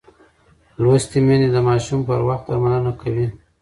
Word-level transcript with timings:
لوستې 0.81 1.17
میندې 1.25 1.49
د 1.51 1.57
ماشوم 1.67 1.99
پر 2.07 2.19
وخت 2.27 2.43
درملنه 2.47 2.91
کوي. 3.01 3.27